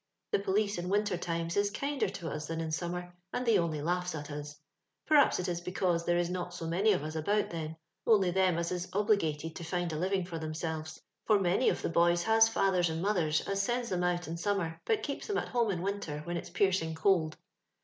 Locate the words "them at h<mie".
15.27-15.71